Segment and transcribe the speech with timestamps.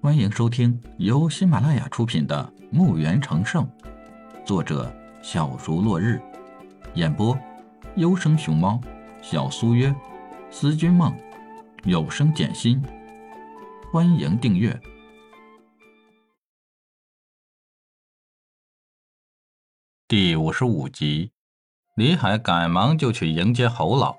[0.00, 3.64] 欢迎收听由喜马拉雅出品的《墓园成圣》，
[4.46, 6.22] 作者小竹落日，
[6.94, 7.36] 演播
[7.96, 8.80] 优生熊猫、
[9.20, 9.92] 小苏约、
[10.52, 11.12] 思君梦、
[11.82, 12.80] 有声简心。
[13.92, 14.80] 欢迎订阅
[20.06, 21.32] 第五十五集。
[21.96, 24.16] 李海赶忙就去迎接侯老，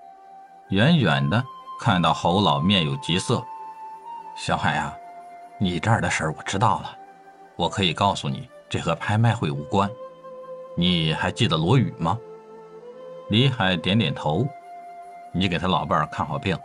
[0.71, 1.41] 远远的
[1.79, 3.41] 看到侯老面有急色。
[4.35, 4.93] 小海啊，
[5.61, 6.97] 你这儿的事儿我知道了，
[7.57, 9.91] 我可以告诉你，这和拍卖会无关。
[10.73, 12.17] 你还记得罗宇吗？
[13.27, 14.47] 李海点点头。
[15.33, 16.57] 你给他老伴儿看好病，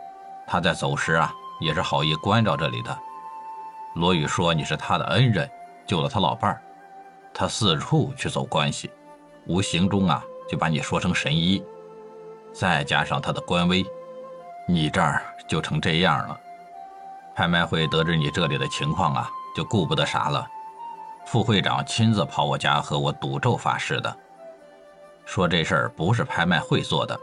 [0.47, 2.97] 他在走时啊，也是好意关照这里的。
[3.95, 5.49] 罗宇说你是他的恩人，
[5.85, 6.61] 救了他老伴儿，
[7.33, 8.89] 他四处去走关系，
[9.45, 11.61] 无形中啊就把你说成神医，
[12.53, 13.85] 再加上他的官威，
[14.69, 16.39] 你这儿就成这样了。
[17.35, 20.47] 拍卖会得知你这里的情况啊，就顾不得啥了。
[21.25, 24.15] 副会长亲自跑我家和我赌咒发誓的，
[25.25, 27.19] 说这事儿不是拍卖会做的。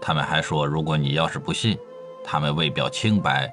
[0.00, 1.78] 他们还说，如果你要是不信，
[2.24, 3.52] 他们为表清白，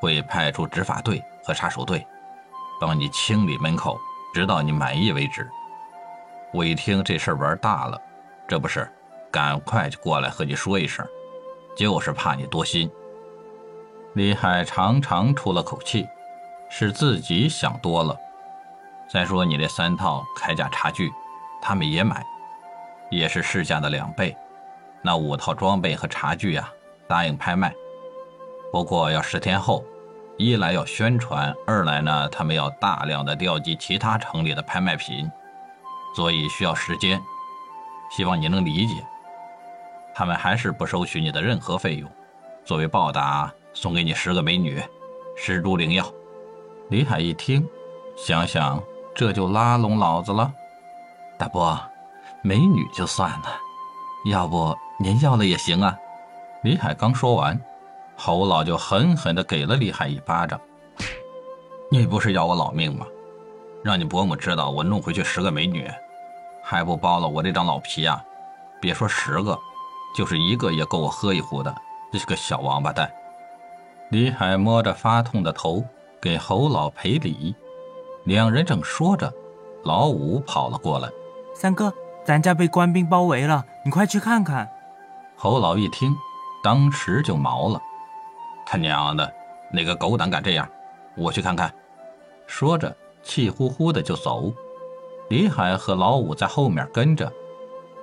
[0.00, 2.04] 会派出执法队和杀手队，
[2.80, 3.96] 帮你清理门口，
[4.34, 5.48] 直到你满意为止。
[6.52, 8.00] 我一听这事儿玩大了，
[8.48, 8.90] 这不是，
[9.30, 11.06] 赶快就过来和你说一声，
[11.76, 12.90] 就是怕你多心。
[14.16, 16.08] 李海长长出了口气，
[16.70, 18.18] 是自己想多了。
[19.10, 21.12] 再说你那三套铠甲茶具，
[21.60, 22.24] 他们也买，
[23.10, 24.34] 也是市价的两倍。
[25.02, 26.66] 那五套装备和茶具呀，
[27.06, 27.74] 答应拍卖。
[28.72, 29.84] 不过要十天后，
[30.38, 35.30] 一来要宣传，二来呢，他们要大量的调集其他城里的拍卖品，
[36.14, 37.20] 所以需要时间。
[38.10, 38.94] 希望你能理解。
[40.14, 42.10] 他们还是不收取你的任何费用，
[42.64, 43.52] 作为报答。
[43.76, 44.82] 送给你十个美女，
[45.36, 46.10] 十株灵药。
[46.88, 47.68] 李海一听，
[48.16, 48.82] 想想
[49.14, 50.50] 这就拉拢老子了。
[51.38, 51.78] 大伯，
[52.42, 53.60] 美女就算了，
[54.24, 55.94] 要不您要了也行啊。
[56.62, 57.60] 李海刚说完，
[58.16, 60.58] 侯老就狠狠地给了李海一巴掌。
[61.90, 63.04] 你不是要我老命吗？
[63.84, 65.86] 让你伯母知道我弄回去十个美女，
[66.62, 68.24] 还不剥了我这张老皮啊？
[68.80, 69.58] 别说十个，
[70.16, 71.74] 就是一个也够我喝一壶的。
[72.10, 73.12] 这是个小王八蛋。
[74.10, 75.84] 李海摸着发痛的头，
[76.20, 77.54] 给侯老赔礼。
[78.24, 79.32] 两人正说着，
[79.82, 81.08] 老五跑了过来
[81.54, 81.92] ：“三哥，
[82.24, 84.68] 咱家被官兵包围了，你快去看看。”
[85.36, 86.14] 侯老一听，
[86.62, 87.80] 当时就毛了
[88.64, 89.32] ：“他娘的，
[89.72, 90.68] 哪个狗胆敢这样？
[91.16, 91.72] 我去看看。”
[92.46, 94.52] 说着，气呼呼的就走。
[95.28, 97.32] 李海和老五在后面跟着。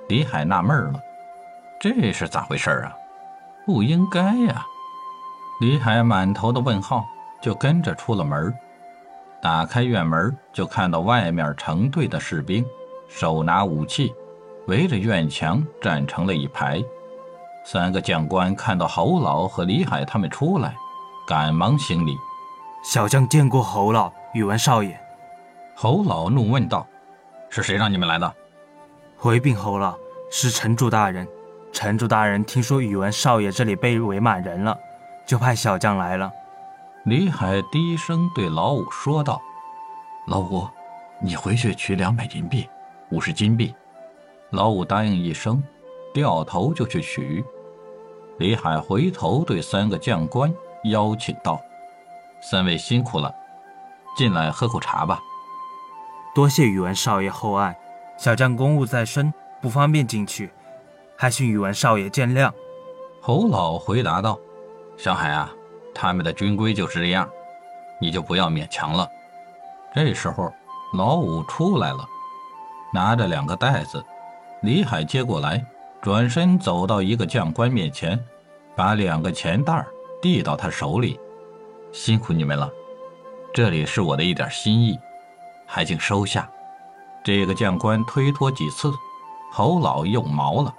[0.08, 1.00] 李海纳闷了
[1.80, 2.92] ：“这是咋回事啊？
[3.64, 4.66] 不应该呀！”
[5.60, 7.06] 李海满头的问号，
[7.40, 8.52] 就跟着出了门。
[9.40, 12.64] 打开院门，就看到外面成队的士兵，
[13.08, 14.12] 手拿武器，
[14.66, 16.82] 围着院墙站成了一排。
[17.64, 20.74] 三个将官看到侯老和李海他们出来，
[21.26, 22.16] 赶忙行礼
[22.82, 24.98] ：“小将见过侯老、宇文少爷。”
[25.76, 26.86] 侯老怒问道
[27.48, 28.34] ：“是谁让你们来的？”
[29.16, 29.96] 回禀侯老，
[30.32, 31.26] 是城主大人。
[31.72, 34.76] 城主大人听说宇文少爷这里被围满人了。
[35.26, 36.30] 就派小将来了。
[37.04, 39.40] 李海低声对老五说道
[40.26, 40.66] ：“老五，
[41.20, 42.68] 你回去取两百银币，
[43.10, 43.74] 五十金币。”
[44.50, 45.62] 老五答应一声，
[46.12, 47.44] 掉头就去取。
[48.38, 50.52] 李海回头对三个将官
[50.84, 51.60] 邀请道
[52.40, 53.34] ：“三位辛苦了，
[54.16, 55.20] 进来喝口茶吧。”
[56.34, 57.76] 多谢宇文少爷厚爱，
[58.16, 60.50] 小将公务在身，不方便进去，
[61.16, 62.50] 还请宇文少爷见谅。”
[63.20, 64.38] 侯老回答道。
[64.96, 65.50] 小海啊，
[65.94, 67.28] 他们的军规就是这样，
[68.00, 69.08] 你就不要勉强了。
[69.94, 70.52] 这时候，
[70.94, 72.06] 老五出来了，
[72.92, 74.04] 拿着两个袋子。
[74.62, 75.64] 李海接过来，
[76.00, 78.18] 转身走到一个将官面前，
[78.74, 79.84] 把两个钱袋
[80.22, 81.20] 递到他手里。
[81.92, 82.70] 辛苦你们了，
[83.52, 84.98] 这里是我的一点心意，
[85.66, 86.48] 还请收下。
[87.22, 88.92] 这个将官推脱几次，
[89.52, 90.74] 侯老又毛了，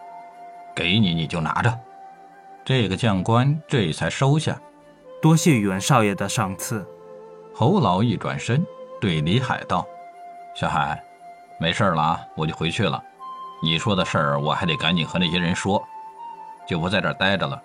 [0.75, 1.79] 给你你就拿着。
[2.65, 4.59] 这个将官这才收下，
[5.21, 6.83] 多谢宇文少爷的赏赐。
[7.53, 8.65] 侯老一转身
[8.99, 9.85] 对李海道
[10.57, 10.99] ：“小海，
[11.59, 12.99] 没事了啊，我就回去了。
[13.61, 15.79] 你说的事儿我还得赶紧和那些人说，
[16.67, 17.61] 就不在这儿待着了。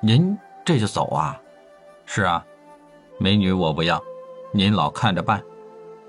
[0.00, 1.40] 您这就走啊？
[2.04, 2.44] 是啊，
[3.16, 4.02] 美女我不要，
[4.52, 5.40] 您老看着办。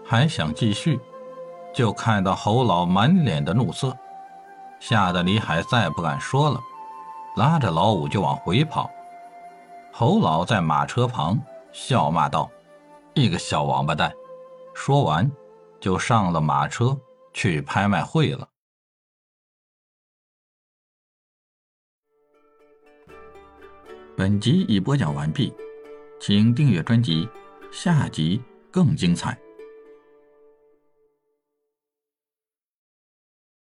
[0.03, 0.99] 还想继续，
[1.71, 3.95] 就看到侯老满脸的怒色，
[4.79, 6.59] 吓得李海再不敢说了。”
[7.35, 8.91] 拉着老五就往回跑，
[9.93, 11.39] 侯老在马车旁
[11.71, 12.51] 笑骂道
[13.15, 14.13] ：“一个小王八蛋！
[14.73, 15.29] 说完，
[15.79, 16.99] 就上了马车
[17.33, 18.47] 去拍卖会了。
[24.17, 25.53] 本集已播讲完毕，
[26.19, 27.27] 请订阅专辑，
[27.71, 29.37] 下集更精彩。